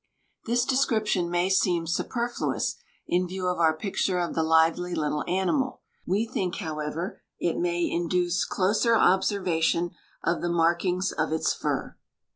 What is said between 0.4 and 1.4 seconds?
This description